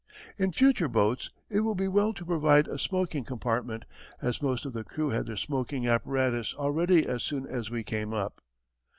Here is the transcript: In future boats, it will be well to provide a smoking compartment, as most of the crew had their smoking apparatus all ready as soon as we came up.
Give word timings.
In 0.39 0.51
future 0.51 0.87
boats, 0.87 1.29
it 1.47 1.59
will 1.59 1.75
be 1.75 1.87
well 1.87 2.11
to 2.11 2.25
provide 2.25 2.67
a 2.67 2.79
smoking 2.79 3.23
compartment, 3.23 3.85
as 4.19 4.41
most 4.41 4.65
of 4.65 4.73
the 4.73 4.83
crew 4.83 5.09
had 5.09 5.27
their 5.27 5.37
smoking 5.37 5.87
apparatus 5.87 6.55
all 6.55 6.71
ready 6.71 7.05
as 7.05 7.21
soon 7.21 7.45
as 7.45 7.69
we 7.69 7.83
came 7.83 8.11
up. 8.11 8.41